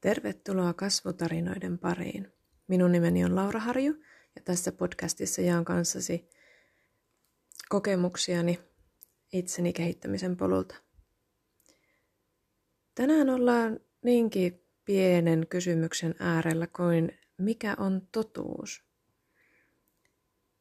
[0.00, 2.32] Tervetuloa kasvutarinoiden pariin.
[2.68, 4.02] Minun nimeni on Laura Harju
[4.36, 6.28] ja tässä podcastissa jaan kanssasi
[7.68, 8.60] kokemuksiani
[9.32, 10.74] itseni kehittämisen polulta.
[12.94, 18.84] Tänään ollaan niinkin pienen kysymyksen äärellä kuin mikä on totuus.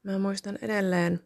[0.03, 1.19] Mä muistan edelleen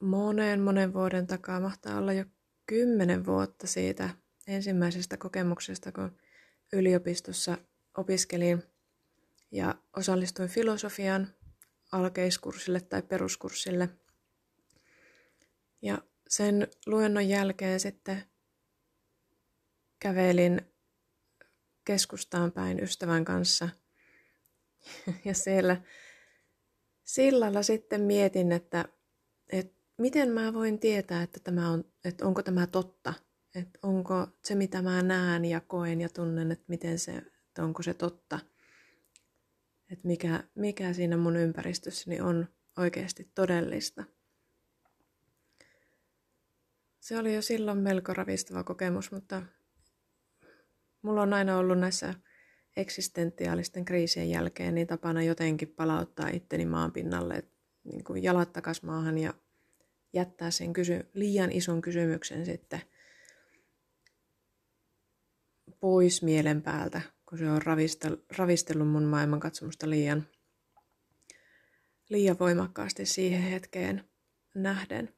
[0.00, 2.24] monen monen vuoden takaa, mahtaa olla jo
[2.66, 4.10] kymmenen vuotta siitä
[4.46, 6.18] ensimmäisestä kokemuksesta, kun
[6.72, 7.58] yliopistossa
[7.96, 8.62] opiskelin
[9.50, 11.34] ja osallistuin filosofian
[11.92, 13.88] alkeiskurssille tai peruskurssille.
[15.82, 15.98] Ja
[16.28, 18.24] sen luennon jälkeen sitten
[19.98, 20.60] kävelin
[21.84, 23.68] keskustaan päin ystävän kanssa.
[25.24, 25.82] Ja siellä
[27.04, 28.84] sillalla sitten mietin, että,
[29.52, 33.14] että miten mä voin tietää, että, tämä on, että onko tämä totta.
[33.56, 37.82] Että onko se, mitä mä näen ja koen ja tunnen, että miten se, että onko
[37.82, 38.38] se totta.
[39.90, 42.48] Että mikä, mikä siinä mun ympäristössäni on
[42.78, 44.04] oikeasti todellista.
[47.00, 49.42] Se oli jo silloin melko ravistava kokemus, mutta
[51.02, 52.14] mulla on aina ollut näissä
[52.76, 57.44] eksistentiaalisten kriisien jälkeen niin tapana jotenkin palauttaa itteni maan pinnalle,
[57.84, 59.34] niin kuin jalat takas maahan ja
[60.12, 62.80] jättää sen kysy- liian ison kysymyksen sitten
[65.80, 67.62] pois mielen päältä, kun se on
[68.38, 70.26] ravistellut mun maailmankatsomusta liian,
[72.08, 74.04] liian voimakkaasti siihen hetkeen
[74.54, 75.14] nähden.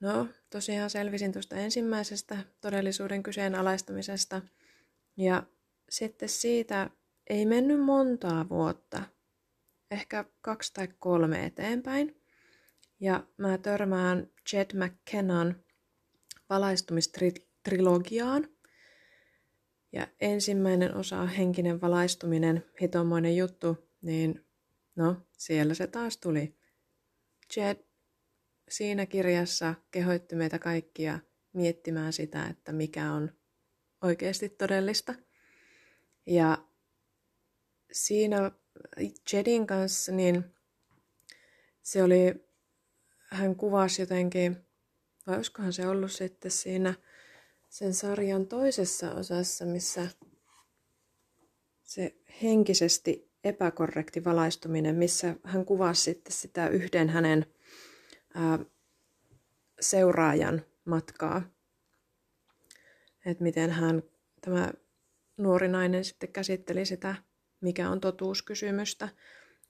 [0.00, 4.42] No, tosiaan selvisin tuosta ensimmäisestä todellisuuden kyseenalaistamisesta.
[5.16, 5.42] Ja
[5.90, 6.90] sitten siitä
[7.30, 9.02] ei mennyt montaa vuotta,
[9.90, 12.22] ehkä kaksi tai kolme eteenpäin.
[13.00, 15.64] Ja mä törmään Jed McKennan
[17.60, 18.48] valaistumistrilogiaan.
[19.92, 24.44] Ja ensimmäinen osa henkinen valaistuminen, hitomoinen juttu, niin
[24.96, 26.56] no, siellä se taas tuli.
[27.56, 27.76] Jed
[28.68, 31.18] siinä kirjassa kehoitti meitä kaikkia
[31.52, 33.32] miettimään sitä, että mikä on
[34.02, 35.14] oikeasti todellista.
[36.26, 36.58] Ja
[37.92, 38.50] siinä
[39.32, 40.44] Jedin kanssa, niin
[41.82, 42.34] se oli,
[43.30, 44.56] hän kuvasi jotenkin,
[45.26, 46.94] vai olisikohan se ollut sitten siinä
[47.70, 50.08] sen sarjan toisessa osassa, missä
[51.82, 57.46] se henkisesti epäkorrekti valaistuminen, missä hän kuvasi sitten sitä yhden hänen
[58.34, 58.58] ää,
[59.80, 61.42] seuraajan matkaa.
[63.26, 64.02] Että miten hän,
[64.40, 64.72] tämä
[65.36, 67.14] nuori nainen sitten käsitteli sitä,
[67.60, 69.08] mikä on totuuskysymystä.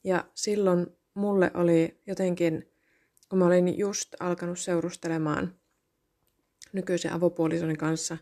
[0.04, 2.72] Ja silloin mulle oli jotenkin,
[3.28, 5.59] kun mä olin just alkanut seurustelemaan
[6.72, 8.18] nykyisen avopuolisoni kanssa,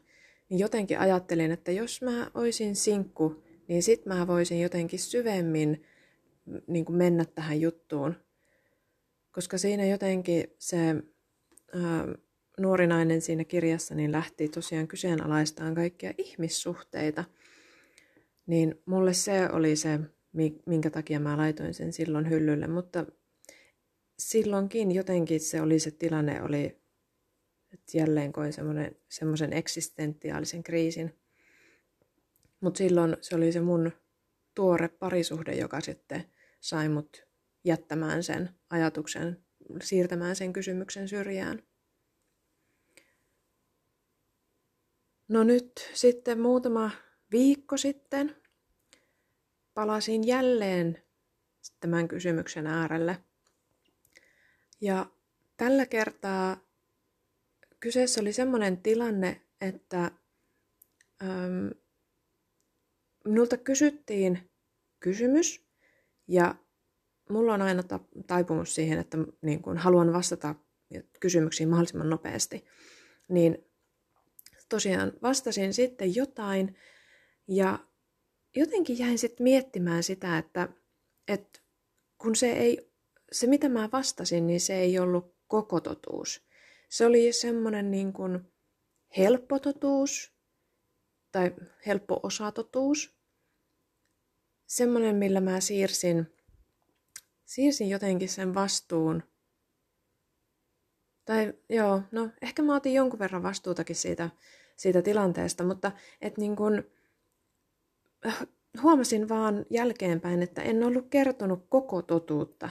[0.48, 5.82] niin jotenkin ajattelin, että jos mä olisin sinkku, niin sit mä voisin jotenkin syvemmin
[6.66, 8.14] niin kuin mennä tähän juttuun
[9.38, 10.78] koska siinä jotenkin se
[11.74, 12.08] ää,
[12.60, 17.24] nuori nainen siinä kirjassa niin lähti tosiaan kyseenalaistaan kaikkia ihmissuhteita.
[18.46, 20.00] Niin mulle se oli se,
[20.66, 23.06] minkä takia mä laitoin sen silloin hyllylle, mutta
[24.18, 26.76] silloinkin jotenkin se oli se tilanne, oli,
[27.74, 28.52] että jälleen koin
[29.08, 31.18] semmoisen eksistentiaalisen kriisin.
[32.60, 33.92] Mutta silloin se oli se mun
[34.54, 36.24] tuore parisuhde, joka sitten
[36.60, 37.26] sai mut
[37.64, 39.44] jättämään sen ajatuksen,
[39.82, 41.62] siirtämään sen kysymyksen syrjään.
[45.28, 46.90] No nyt sitten muutama
[47.32, 48.36] viikko sitten
[49.74, 51.02] palasin jälleen
[51.80, 53.18] tämän kysymyksen äärelle.
[54.80, 55.06] Ja
[55.56, 56.67] tällä kertaa
[57.80, 60.10] kyseessä oli sellainen tilanne, että
[61.22, 61.70] äm,
[63.24, 64.50] minulta kysyttiin
[65.00, 65.68] kysymys
[66.28, 66.54] ja
[67.30, 67.82] mulla on aina
[68.26, 70.54] taipumus siihen, että niin kun haluan vastata
[71.20, 72.64] kysymyksiin mahdollisimman nopeasti.
[73.28, 73.64] Niin
[74.68, 76.76] tosiaan vastasin sitten jotain
[77.48, 77.78] ja
[78.56, 80.68] jotenkin jäin sitten miettimään sitä, että,
[81.28, 81.60] että
[82.18, 82.92] kun se ei,
[83.32, 86.47] se mitä mä vastasin, niin se ei ollut koko totuus.
[86.88, 88.52] Se oli semmoinen niin kuin
[89.16, 90.32] helppo totuus
[91.32, 91.54] tai
[91.86, 93.18] helppo osatotuus.
[94.66, 96.38] Semmoinen, millä mä siirsin
[97.48, 99.22] siirsin jotenkin sen vastuun.
[101.24, 104.30] Tai joo, no ehkä mä otin jonkun verran vastuutakin siitä,
[104.76, 106.84] siitä tilanteesta, mutta et niin kun,
[108.26, 108.46] äh,
[108.82, 112.68] huomasin vaan jälkeenpäin, että en ollut kertonut koko totuutta.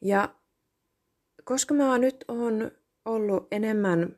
[0.00, 0.34] Ja
[1.44, 2.70] koska mä nyt on
[3.04, 4.16] ollut enemmän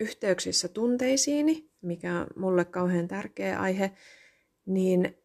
[0.00, 3.92] yhteyksissä tunteisiini, mikä on mulle kauhean tärkeä aihe,
[4.66, 5.18] niin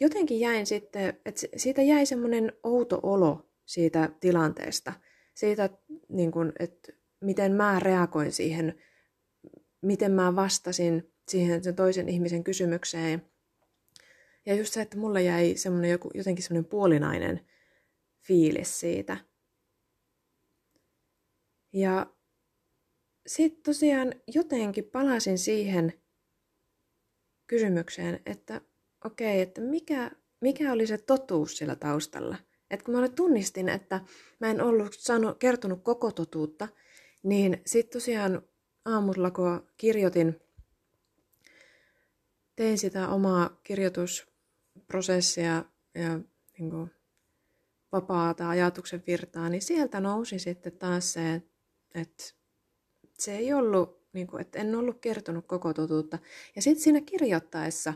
[0.00, 4.92] jotenkin jäin sitten, että siitä jäi semmoinen outo olo siitä tilanteesta,
[5.34, 5.70] siitä,
[6.08, 8.82] niin kun, että miten mä reagoin siihen,
[9.82, 13.22] miten mä vastasin siihen sen toisen ihmisen kysymykseen.
[14.46, 17.40] Ja just se, että mulle jäi semmoinen joku, jotenkin semmoinen puolinainen
[18.26, 19.16] fiilis siitä.
[21.72, 22.06] Ja
[23.28, 25.92] sitten tosiaan jotenkin palasin siihen
[27.46, 28.60] kysymykseen, että
[29.04, 30.10] okei, okay, että mikä,
[30.40, 32.36] mikä oli se totuus siellä taustalla.
[32.70, 34.00] Että kun mä tunnistin, että
[34.40, 36.68] mä en ollut sano, kertonut koko totuutta,
[37.22, 38.42] niin sitten tosiaan
[38.84, 40.40] aamulla, kun kirjoitin,
[42.56, 45.64] tein sitä omaa kirjoitusprosessia
[45.94, 46.20] ja
[46.58, 46.90] niin kuin,
[47.92, 51.42] vapaata ajatuksen virtaa, niin sieltä nousi sitten taas se,
[51.94, 52.37] että
[53.18, 56.18] se ei ollut, niin kuin, että en ollut kertonut koko totuutta.
[56.56, 57.94] Ja sitten siinä kirjoittaessa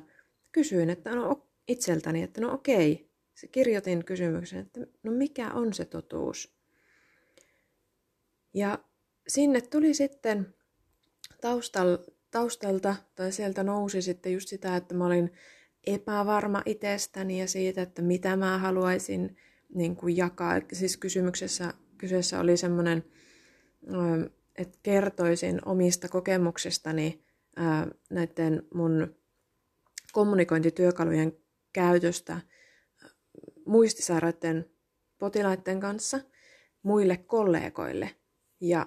[0.53, 5.85] kysyin että no, itseltäni, että no okei, se kirjoitin kysymyksen, että no mikä on se
[5.85, 6.57] totuus?
[8.55, 8.79] Ja
[9.29, 10.55] sinne tuli sitten
[11.41, 11.99] taustal,
[12.31, 15.33] taustalta, tai sieltä nousi sitten just sitä, että mä olin
[15.87, 19.37] epävarma itsestäni ja siitä, että mitä mä haluaisin
[19.75, 20.61] niin kuin jakaa.
[20.73, 23.05] Siis kysymyksessä, kyseessä oli semmoinen,
[24.58, 27.25] että kertoisin omista kokemuksistani
[28.10, 29.16] näiden mun
[30.12, 31.32] kommunikointityökalujen
[31.72, 32.40] käytöstä
[33.66, 34.70] muistisairaiden
[35.19, 36.20] potilaiden kanssa
[36.82, 38.10] muille kollegoille.
[38.60, 38.87] Ja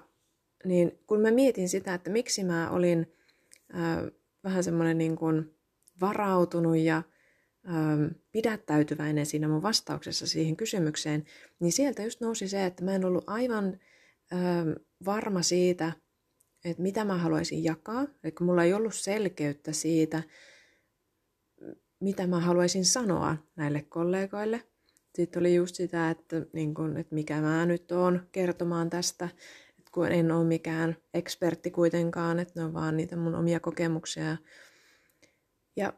[0.64, 3.12] niin kun mä mietin sitä, että miksi mä olin
[3.72, 4.02] ää,
[4.44, 5.54] vähän semmoinen niin kuin
[6.00, 7.02] varautunut ja
[7.64, 7.96] ää,
[8.32, 11.24] pidättäytyväinen siinä mun vastauksessa siihen kysymykseen,
[11.60, 13.80] niin sieltä just nousi se, että mä en ollut aivan
[14.30, 14.64] ää,
[15.04, 15.92] varma siitä,
[16.64, 18.06] että mitä mä haluaisin jakaa.
[18.24, 20.22] Eli mulla ei ollut selkeyttä siitä,
[22.00, 24.62] mitä mä haluaisin sanoa näille kollegoille.
[25.14, 29.28] Sitten oli just sitä, että, niin kun, että mikä mä nyt oon kertomaan tästä,
[29.78, 34.36] että kun en ole mikään ekspertti kuitenkaan, että ne on vaan niitä mun omia kokemuksia.
[35.76, 35.92] Ja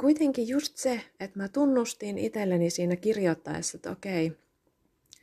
[0.00, 4.32] kuitenkin just se, että mä tunnustin itselleni siinä kirjoittaessa, että okei,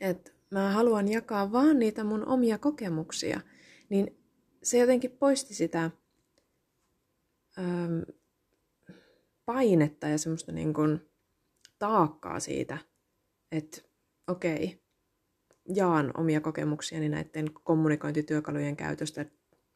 [0.00, 3.40] että mä haluan jakaa vaan niitä mun omia kokemuksia,
[3.88, 4.18] niin
[4.62, 5.90] se jotenkin poisti sitä
[9.44, 11.10] painetta ja semmoista niin kuin
[11.78, 12.78] taakkaa siitä,
[13.52, 13.82] että
[14.26, 14.82] okei,
[15.74, 19.26] jaan omia kokemuksiani näiden kommunikointityökalujen käytöstä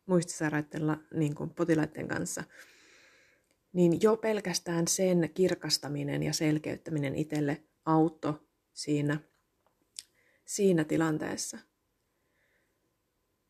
[0.07, 0.83] muistisairaiden
[1.15, 2.45] niin kuin potilaiden kanssa,
[3.73, 8.35] niin jo pelkästään sen kirkastaminen ja selkeyttäminen itselle auttoi
[8.73, 9.19] siinä,
[10.45, 11.59] siinä tilanteessa.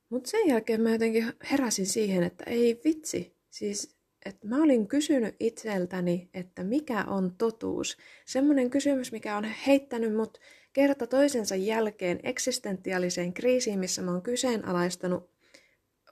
[0.08, 5.36] Mutta sen jälkeen mä jotenkin heräsin siihen, että ei vitsi, siis että mä olin kysynyt
[5.40, 7.96] itseltäni, että mikä on totuus.
[8.26, 10.40] Semmoinen kysymys, mikä on heittänyt mut
[10.72, 15.30] kerta toisensa jälkeen eksistentiaaliseen kriisiin, missä mä oon kyseenalaistanut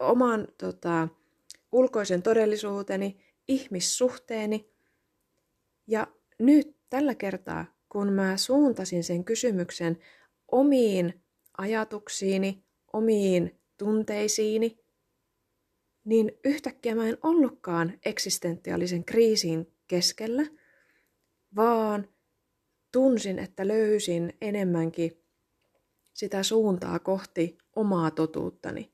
[0.00, 1.08] oman tota,
[1.72, 3.16] ulkoisen todellisuuteni,
[3.48, 4.70] ihmissuhteeni.
[5.86, 6.06] Ja
[6.38, 9.98] nyt tällä kertaa, kun mä suuntasin sen kysymyksen
[10.52, 11.22] omiin
[11.58, 14.78] ajatuksiini, omiin tunteisiini,
[16.04, 20.46] niin yhtäkkiä mä en ollutkaan eksistentiaalisen kriisin keskellä,
[21.56, 22.08] vaan
[22.92, 25.22] tunsin, että löysin enemmänkin
[26.14, 28.92] sitä suuntaa kohti omaa totuuttani.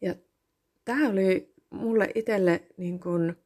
[0.00, 0.14] Ja
[0.84, 3.36] tämä oli mulle itselle niin kun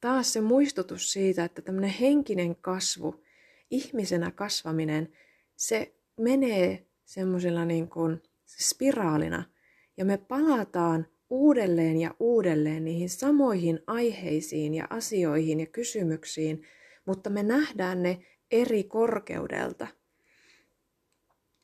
[0.00, 3.24] taas se muistutus siitä, että tämmöinen henkinen kasvu,
[3.70, 5.12] ihmisenä kasvaminen,
[5.58, 9.44] se menee semmoisella niin kuin spiraalina–
[9.98, 16.62] ja me palataan uudelleen ja uudelleen niihin samoihin aiheisiin ja asioihin ja kysymyksiin,
[17.04, 19.86] mutta me nähdään ne eri korkeudelta.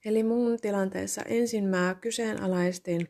[0.05, 3.09] Eli mun tilanteessa ensin mä kyseenalaistin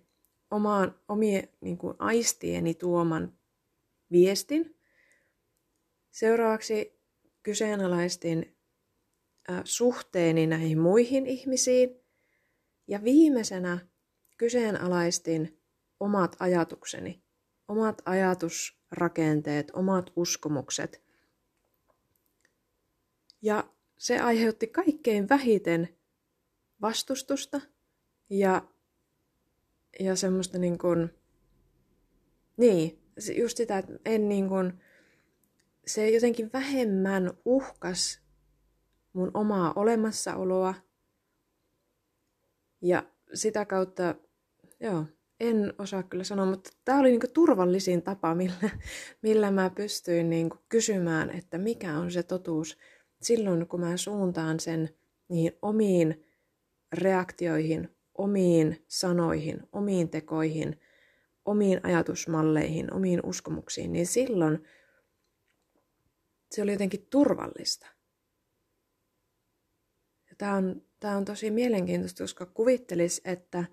[0.50, 3.33] omaan, omien niin kuin aistieni tuoman
[4.12, 4.76] viestin.
[6.11, 7.00] Seuraavaksi
[7.43, 8.57] kyseenalaistin
[9.65, 12.01] suhteeni näihin muihin ihmisiin.
[12.89, 13.79] Ja viimeisenä
[14.37, 15.61] kyseenalaistin
[16.01, 17.23] omat ajatukseni,
[17.69, 21.03] omat ajatusrakenteet, omat uskomukset.
[23.43, 23.65] Ja
[23.99, 25.89] se aiheutti kaikkein vähiten
[26.81, 27.61] vastustusta
[28.31, 28.63] ja,
[30.01, 31.11] ja semmoista niin kuin,
[32.57, 32.99] niin,
[33.37, 34.81] just sitä, että en niin kuin,
[35.87, 38.24] se jotenkin vähemmän uhkas
[39.14, 40.75] mun omaa olemassaoloa
[42.80, 43.02] ja
[43.35, 44.14] sitä kautta
[44.80, 45.04] joo,
[45.40, 48.71] en osaa kyllä sanoa, mutta tämä oli niinku turvallisin tapa, millä,
[49.23, 52.78] millä mä pystyin niinku kysymään, että mikä on se totuus
[53.23, 54.88] silloin, kun mä suuntaan sen
[55.28, 56.25] niihin omiin
[56.92, 60.80] reaktioihin, omiin sanoihin, omiin tekoihin,
[61.44, 64.64] omiin ajatusmalleihin, omiin uskomuksiin, niin silloin
[66.50, 67.94] se oli jotenkin turvallista.
[70.38, 73.64] Tämä on, tämä on tosi mielenkiintoista, koska kuvittelis, että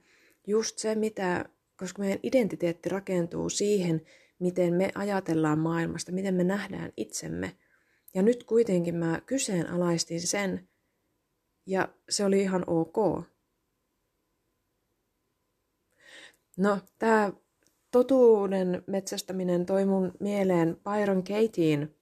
[0.48, 1.46] just se, mitä,
[1.78, 4.02] koska meidän identiteetti rakentuu siihen,
[4.40, 7.56] miten me ajatellaan maailmasta, miten me nähdään itsemme.
[8.14, 10.70] Ja nyt kuitenkin mä kyseenalaistin sen,
[11.66, 12.98] ja se oli ihan ok.
[16.58, 17.34] No, tämä
[17.92, 21.96] totuuden metsästäminen toi mun mieleen Byron Katiein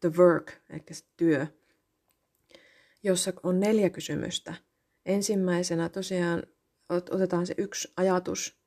[0.00, 1.46] The Work, eli se työ,
[3.02, 4.54] jossa on neljä kysymystä.
[5.06, 6.42] Ensimmäisenä tosiaan
[6.88, 8.60] otetaan se yksi ajatus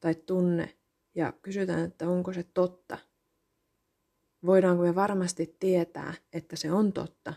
[0.00, 0.78] tai tunne
[1.14, 2.98] ja kysytään, että onko se totta.
[4.46, 7.34] Voidaanko me varmasti tietää, että se on totta?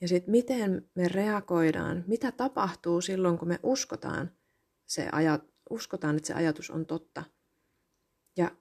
[0.00, 4.36] Ja sitten miten me reagoidaan, mitä tapahtuu silloin, kun me uskotaan,
[4.86, 7.24] se ajat, uskotaan että se ajatus on totta.
[8.36, 8.56] Ja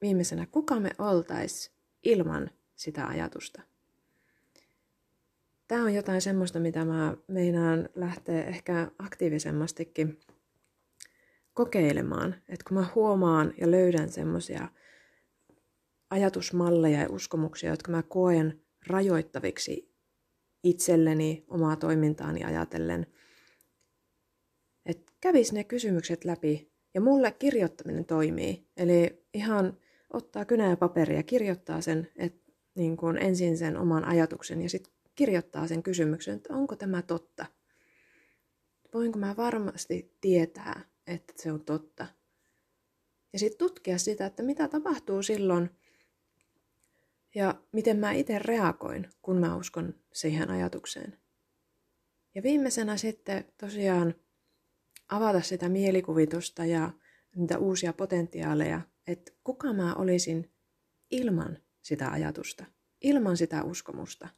[0.00, 3.62] viimeisenä, kuka me oltais ilman sitä ajatusta.
[5.68, 10.20] Tämä on jotain semmoista, mitä mä meinaan lähteä ehkä aktiivisemmastikin
[11.54, 12.34] kokeilemaan.
[12.48, 14.68] Että kun mä huomaan ja löydän semmoisia
[16.10, 19.96] ajatusmalleja ja uskomuksia, jotka mä koen rajoittaviksi
[20.64, 23.06] itselleni, omaa toimintaani ajatellen,
[24.86, 26.72] että kävis ne kysymykset läpi.
[26.94, 28.68] Ja mulle kirjoittaminen toimii.
[28.76, 29.78] Eli ihan
[30.12, 34.95] ottaa kynä ja paperia, kirjoittaa sen, että niin kuin ensin sen oman ajatuksen ja sitten
[35.16, 37.46] kirjoittaa sen kysymyksen, että onko tämä totta.
[38.94, 42.06] Voinko mä varmasti tietää, että se on totta.
[43.32, 45.70] Ja sitten tutkia sitä, että mitä tapahtuu silloin
[47.34, 51.18] ja miten mä itse reagoin, kun mä uskon siihen ajatukseen.
[52.34, 54.14] Ja viimeisenä sitten tosiaan
[55.08, 56.92] avata sitä mielikuvitusta ja
[57.34, 60.50] niitä uusia potentiaaleja, että kuka mä olisin
[61.10, 62.64] ilman sitä ajatusta,
[63.02, 64.28] ilman sitä uskomusta.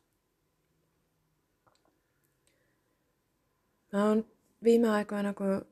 [3.93, 4.27] Mä oon
[4.65, 5.65] viime aikoina, kun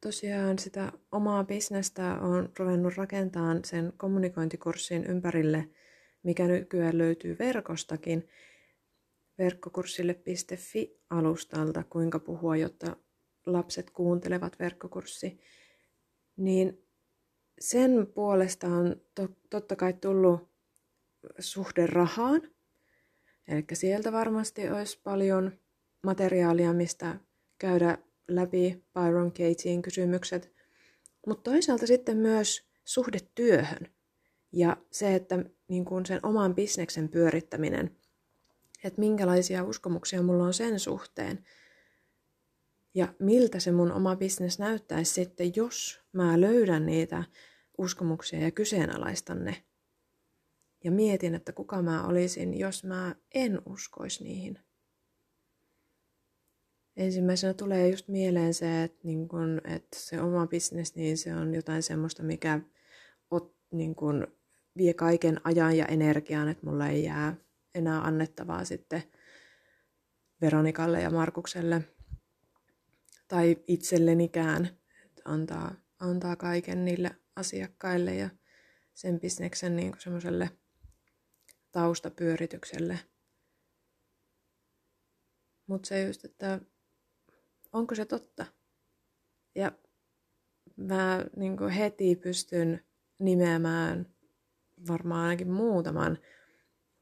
[0.00, 5.68] tosiaan sitä omaa bisnestä on ruvennut rakentamaan sen kommunikointikurssin ympärille,
[6.22, 8.28] mikä nykyään löytyy verkostakin,
[9.38, 12.96] verkkokurssille.fi-alustalta, kuinka puhua, jotta
[13.46, 15.40] lapset kuuntelevat verkkokurssi,
[16.36, 16.84] niin
[17.60, 20.50] sen puolesta on to, totta kai tullut
[21.38, 22.42] suhde rahaan.
[23.48, 25.52] Eli sieltä varmasti olisi paljon
[26.02, 27.16] materiaalia, mistä
[27.60, 27.98] käydä
[28.28, 30.52] läpi Byron Katiein kysymykset.
[31.26, 33.86] Mutta toisaalta sitten myös suhde työhön
[34.52, 37.96] ja se, että niin kuin sen oman bisneksen pyörittäminen,
[38.84, 41.44] että minkälaisia uskomuksia mulla on sen suhteen
[42.94, 47.24] ja miltä se mun oma bisnes näyttäisi sitten, jos mä löydän niitä
[47.78, 49.64] uskomuksia ja kyseenalaistan ne
[50.84, 54.58] ja mietin, että kuka mä olisin, jos mä en uskoisi niihin.
[57.00, 61.54] Ensimmäisenä tulee just mieleen se, että, niin kun, että se oma bisnes, niin se on
[61.54, 62.60] jotain semmoista, mikä
[63.30, 64.26] ot, niin kun,
[64.76, 67.36] vie kaiken ajan ja energian, että mulla ei jää
[67.74, 69.02] enää annettavaa sitten
[70.40, 71.82] Veronikalle ja Markukselle
[73.28, 74.66] tai itsellenikään,
[75.04, 78.30] että antaa, antaa kaiken niille asiakkaille ja
[78.94, 80.50] sen bisneksen niin semmoiselle
[81.72, 82.98] taustapyöritykselle.
[85.66, 86.60] Mutta se just, että
[87.72, 88.46] onko se totta?
[89.54, 89.72] Ja
[90.76, 92.84] mä niin heti pystyn
[93.18, 94.14] nimeämään
[94.88, 96.18] varmaan ainakin muutaman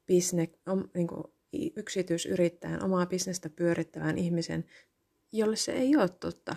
[0.07, 0.49] bisne,
[0.95, 1.09] niin
[1.77, 4.65] yksityisyrittäjän, omaa bisnestä pyörittävän ihmisen,
[5.33, 6.57] jolle se ei ole totta.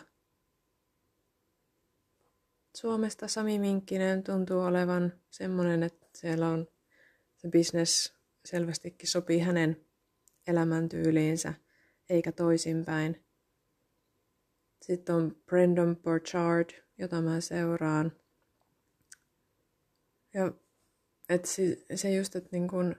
[2.78, 6.68] Suomesta Sami Minkkinen tuntuu olevan semmoinen, että siellä on
[7.38, 8.14] se business
[8.46, 9.86] selvästikin sopii hänen
[10.48, 11.54] elämäntyyliinsä,
[12.10, 13.26] eikä toisinpäin.
[14.82, 18.12] Sitten on Brendan Burchard, jota mä seuraan.
[20.34, 20.52] Ja
[21.30, 22.96] et se, se just, että niin kun,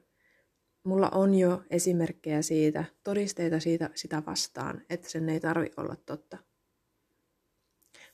[0.84, 6.38] mulla on jo esimerkkejä siitä, todisteita siitä sitä vastaan, että sen ei tarvi olla totta.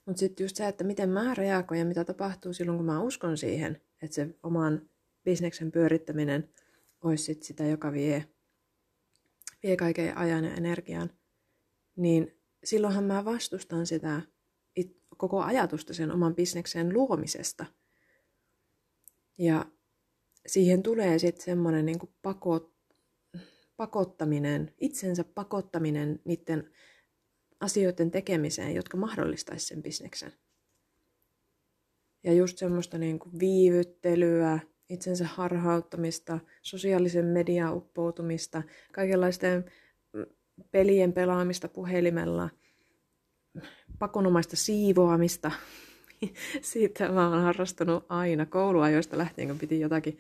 [0.07, 3.39] Mutta sitten just se, että miten mä reagoin ja mitä tapahtuu silloin, kun mä uskon
[3.39, 4.91] siihen, että se oman
[5.25, 6.49] bisneksen pyörittäminen
[7.01, 8.25] olisi sit sitä, joka vie,
[9.63, 11.11] vie kaiken ajan ja energian,
[11.97, 14.23] niin silloinhan mä vastustan sitä
[15.19, 17.67] koko ajatusta sen oman bisneksen luomisesta.
[19.39, 19.65] Ja
[20.47, 22.75] siihen tulee sitten semmoinen niin pakot,
[23.77, 26.71] pakottaminen, itsensä pakottaminen niiden
[27.61, 30.33] asioiden tekemiseen, jotka mahdollistaisi sen bisneksen.
[32.25, 38.63] Ja just semmoista niin kuin viivyttelyä, itsensä harhauttamista, sosiaalisen median uppoutumista,
[38.93, 39.65] kaikenlaisten
[40.71, 42.51] pelien pelaamista puhelimella,
[43.99, 45.51] pakonomaista siivoamista.
[46.61, 50.19] Siitä mä oon harrastanut aina kouluajoista lähtien, kun piti jotakin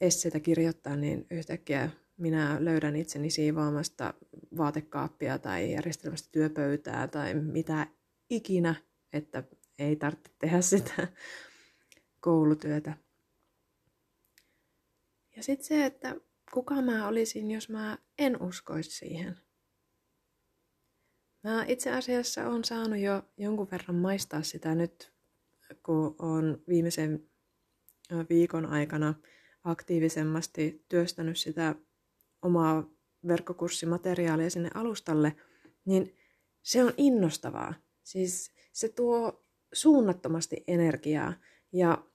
[0.00, 4.14] esseitä kirjoittaa, niin yhtäkkiä minä löydän itseni siivoamasta
[4.56, 7.86] vaatekaappia tai järjestelmästä työpöytää tai mitä
[8.30, 8.74] ikinä,
[9.12, 9.42] että
[9.78, 11.08] ei tarvitse tehdä sitä
[12.20, 12.94] koulutyötä.
[15.36, 16.16] Ja sitten se, että
[16.54, 19.38] kuka mä olisin, jos mä en uskoisi siihen.
[21.44, 25.12] Mä itse asiassa on saanut jo jonkun verran maistaa sitä nyt,
[25.82, 27.30] kun on viimeisen
[28.28, 29.14] viikon aikana
[29.64, 31.74] aktiivisemmasti työstänyt sitä
[32.42, 32.90] omaa
[33.28, 35.36] verkkokurssimateriaalia sinne alustalle,
[35.84, 36.16] niin
[36.62, 37.74] se on innostavaa.
[38.02, 41.34] Siis se tuo suunnattomasti energiaa
[41.72, 42.09] ja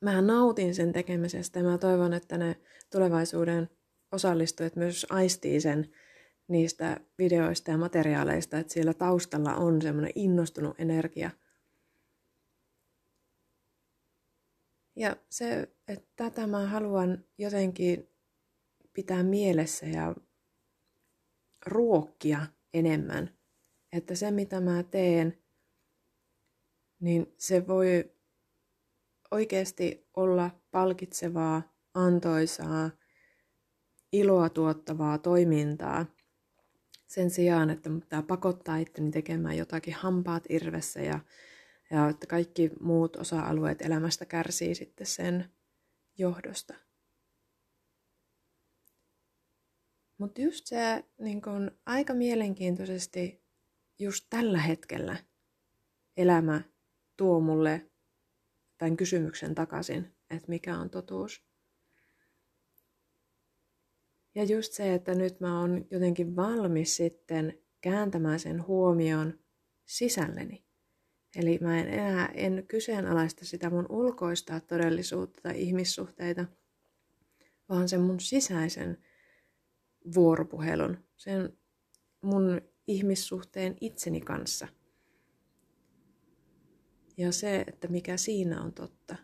[0.00, 2.56] mä nautin sen tekemisestä ja mä toivon, että ne
[2.92, 3.68] tulevaisuuden
[4.12, 5.92] osallistujat myös aistii sen
[6.48, 11.30] niistä videoista ja materiaaleista, että siellä taustalla on semmoinen innostunut energia.
[14.96, 18.08] Ja se, että tätä mä haluan jotenkin
[18.92, 20.14] pitää mielessä ja
[21.66, 23.38] ruokkia enemmän.
[23.92, 25.42] Että se, mitä mä teen,
[27.00, 28.12] niin se voi
[29.30, 31.62] oikeasti olla palkitsevaa,
[31.94, 32.90] antoisaa,
[34.12, 36.06] iloa tuottavaa toimintaa
[37.06, 41.20] sen sijaan, että tämä pakottaa itteni tekemään jotakin hampaat irvessä ja,
[41.90, 45.50] ja että kaikki muut osa-alueet elämästä kärsii sitten sen
[46.18, 46.74] johdosta.
[50.18, 53.44] Mutta just se niin kun, aika mielenkiintoisesti
[53.98, 55.16] just tällä hetkellä
[56.16, 56.62] elämä
[57.16, 57.89] tuo mulle
[58.80, 61.42] tämän kysymyksen takaisin, että mikä on totuus.
[64.34, 69.38] Ja just se, että nyt mä oon jotenkin valmis sitten kääntämään sen huomion
[69.84, 70.64] sisälleni.
[71.36, 76.44] Eli mä en enää en kyseenalaista sitä mun ulkoista todellisuutta tai ihmissuhteita,
[77.68, 79.04] vaan sen mun sisäisen
[80.14, 81.58] vuoropuhelun, sen
[82.20, 84.68] mun ihmissuhteen itseni kanssa–
[87.20, 89.16] ja se, että mikä siinä on totta.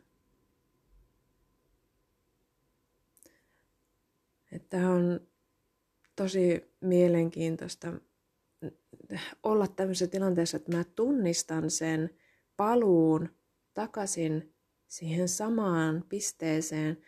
[4.53, 5.21] Että on
[6.17, 7.93] tosi mielenkiintoista
[9.43, 12.11] olla tämmöisessä tilanteessa, että mä tunnistan sen
[12.57, 13.29] paluun
[13.75, 14.55] takaisin
[14.89, 16.99] siihen samaan pisteeseen,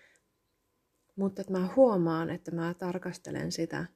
[1.17, 3.87] mutta että mä huomaan, että mä tarkastelen sitä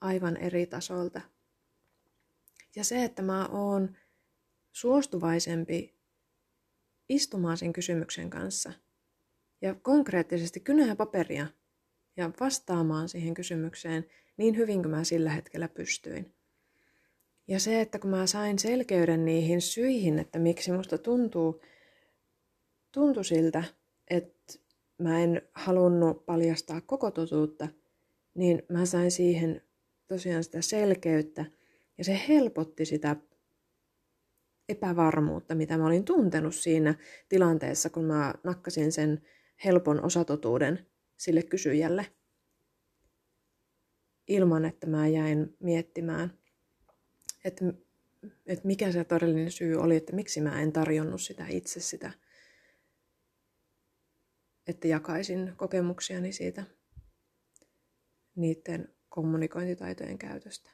[0.00, 1.20] aivan eri tasolta.
[2.76, 3.96] Ja se, että mä oon
[4.72, 6.03] suostuvaisempi
[7.08, 8.72] istumaan sen kysymyksen kanssa
[9.62, 11.46] ja konkreettisesti kynää paperia
[12.16, 16.34] ja vastaamaan siihen kysymykseen niin hyvin kuin mä sillä hetkellä pystyin.
[17.48, 21.60] Ja se, että kun mä sain selkeyden niihin syihin, että miksi musta tuntuu,
[22.92, 23.64] tuntui siltä,
[24.08, 24.54] että
[24.98, 27.68] mä en halunnut paljastaa koko totuutta,
[28.34, 29.62] niin mä sain siihen
[30.06, 31.44] tosiaan sitä selkeyttä
[31.98, 33.16] ja se helpotti sitä
[34.68, 36.94] epävarmuutta, mitä mä olin tuntenut siinä
[37.28, 39.22] tilanteessa, kun mä nakkasin sen
[39.64, 42.06] helpon osatotuuden sille kysyjälle.
[44.28, 46.38] Ilman, että mä jäin miettimään,
[47.44, 47.64] että,
[48.46, 52.10] että mikä se todellinen syy oli, että miksi mä en tarjonnut sitä itse sitä,
[54.66, 56.64] että jakaisin kokemuksiani siitä
[58.36, 60.70] niiden kommunikointitaitojen käytöstä.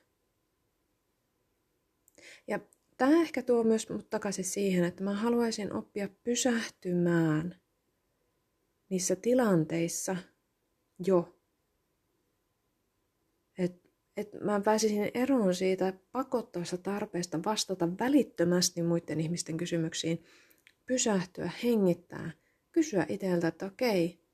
[2.46, 2.60] Ja
[3.00, 7.60] Tämä ehkä tuo myös mut takaisin siihen, että mä haluaisin oppia pysähtymään
[8.88, 10.16] niissä tilanteissa
[11.06, 11.36] jo.
[13.58, 20.24] Että et mä pääsisin eroon siitä pakottavasta tarpeesta vastata välittömästi muiden ihmisten kysymyksiin,
[20.86, 22.30] pysähtyä, hengittää,
[22.72, 24.24] kysyä itseltä, että okei,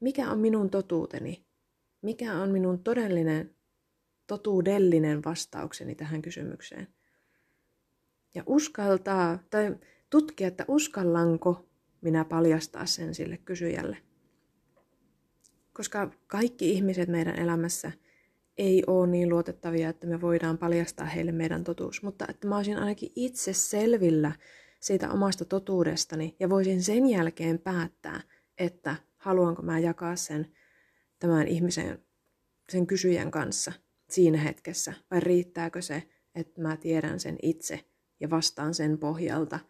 [0.00, 1.46] mikä on minun totuuteni?
[2.02, 3.56] Mikä on minun todellinen,
[4.26, 6.99] totuudellinen vastaukseni tähän kysymykseen?
[8.34, 9.76] Ja uskaltaa tai
[10.10, 11.66] tutkia, että uskallanko
[12.00, 13.96] minä paljastaa sen sille kysyjälle.
[15.72, 17.92] Koska kaikki ihmiset meidän elämässä
[18.58, 22.76] ei ole niin luotettavia, että me voidaan paljastaa heille meidän totuus, mutta että mä olisin
[22.76, 24.32] ainakin itse selvillä
[24.80, 28.20] siitä omasta totuudestani ja voisin sen jälkeen päättää,
[28.58, 30.52] että haluanko mä jakaa sen
[31.18, 31.98] tämän ihmisen,
[32.68, 33.72] sen kysyjän kanssa
[34.10, 36.02] siinä hetkessä, vai riittääkö se,
[36.34, 37.89] että mä tiedän sen itse
[38.20, 39.60] ja vastaan sen pohjalta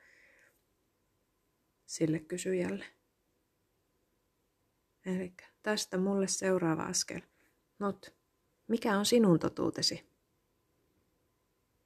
[1.87, 2.85] sille kysyjälle.
[5.07, 7.21] Eli tästä mulle seuraava askel.
[7.79, 8.15] Not,
[8.69, 10.10] mikä on sinun totuutesi?